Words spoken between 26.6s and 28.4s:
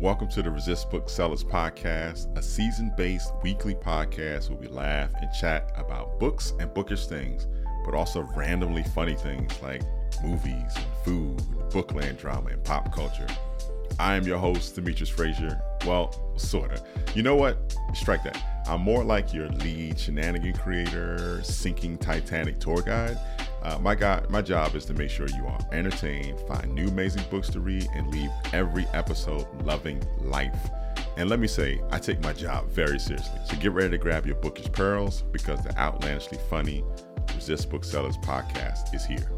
new amazing books to read, and leave